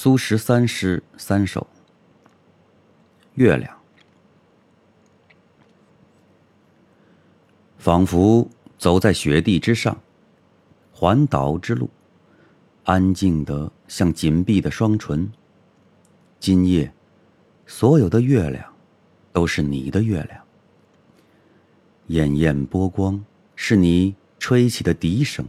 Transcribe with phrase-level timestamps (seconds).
[0.00, 1.66] 苏十三诗三首。
[3.34, 3.76] 月亮，
[7.78, 8.48] 仿佛
[8.78, 10.00] 走在雪地之上，
[10.92, 11.90] 环岛之路，
[12.84, 15.28] 安静的像紧闭的双唇。
[16.38, 16.92] 今夜，
[17.66, 18.72] 所有的月亮，
[19.32, 20.40] 都是你的月亮。
[22.06, 23.20] 艳艳波光，
[23.56, 25.44] 是你吹起的笛声，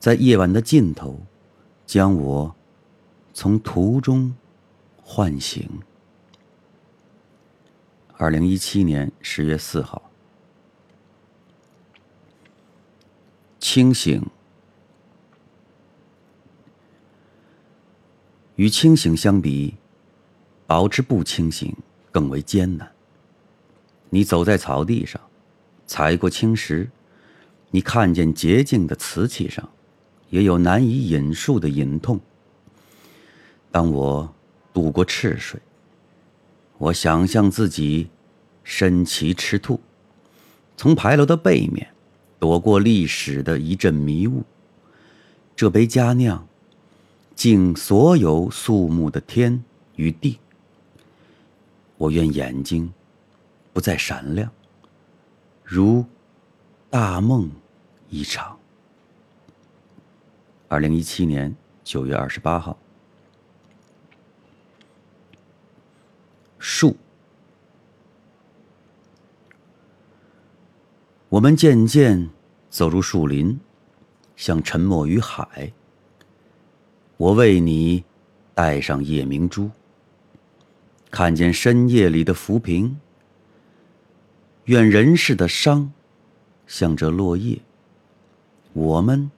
[0.00, 1.20] 在夜晚的尽头，
[1.86, 2.52] 将我。
[3.38, 4.34] 从途中
[5.02, 5.68] 唤醒。
[8.16, 10.10] 二零一七年十月四号，
[13.58, 14.24] 清醒
[18.54, 19.74] 与清醒相比，
[20.66, 21.76] 保持不清醒
[22.10, 22.90] 更为艰难。
[24.08, 25.20] 你走在草地上，
[25.86, 26.88] 踩过青石，
[27.70, 29.68] 你看见洁净的瓷器上，
[30.30, 32.18] 也有难以引述的隐痛。
[33.76, 34.34] 当我
[34.72, 35.60] 渡过赤水，
[36.78, 38.08] 我想象自己
[38.64, 39.78] 身骑赤兔，
[40.78, 41.86] 从牌楼的背面
[42.38, 44.42] 躲过历史的一阵迷雾。
[45.54, 46.48] 这杯佳酿，
[47.34, 49.62] 敬所有肃穆的天
[49.96, 50.38] 与地。
[51.98, 52.90] 我愿眼睛
[53.74, 54.50] 不再闪亮，
[55.62, 56.02] 如
[56.88, 57.50] 大梦
[58.08, 58.58] 一场。
[60.66, 62.74] 二零一七年九月二十八号。
[66.58, 66.96] 树，
[71.28, 72.30] 我们渐渐
[72.70, 73.58] 走入树林，
[74.36, 75.72] 像沉没于海。
[77.16, 78.04] 我为你
[78.54, 79.68] 戴上夜明珠，
[81.10, 82.96] 看见深夜里的浮萍。
[84.66, 85.92] 愿人世的伤，
[86.66, 87.60] 像这落叶。
[88.72, 89.28] 我们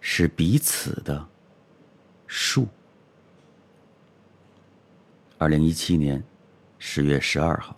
[0.00, 1.26] 是彼此的
[2.26, 2.68] 树。
[5.38, 6.22] 二零一七年
[6.78, 7.74] 十月十二号。